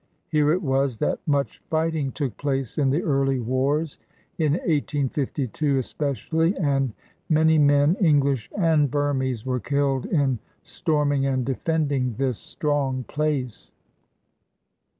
Here 0.29 0.51
it 0.51 0.63
was 0.63 0.97
that 0.97 1.19
much 1.27 1.61
fighting 1.69 2.11
took 2.11 2.35
place 2.37 2.79
in 2.79 2.89
the 2.89 3.03
early 3.03 3.39
wars, 3.39 3.99
in 4.39 4.53
1852 4.53 5.77
especially, 5.77 6.57
and 6.57 6.93
many 7.29 7.59
men, 7.59 7.93
English 8.01 8.49
and 8.57 8.89
Burmese, 8.89 9.45
were 9.45 9.59
killed 9.59 10.07
in 10.07 10.39
storming 10.63 11.27
and 11.27 11.45
defending 11.45 12.15
this 12.15 12.39
strong 12.39 13.03
place. 13.03 13.73